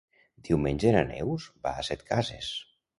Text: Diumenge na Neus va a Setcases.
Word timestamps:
Diumenge 0.49 0.95
na 0.97 1.05
Neus 1.11 1.47
va 1.69 1.77
a 1.77 1.87
Setcases. 1.93 2.55